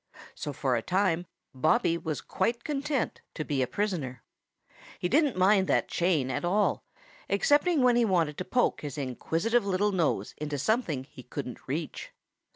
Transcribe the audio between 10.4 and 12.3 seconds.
something he couldn't reach.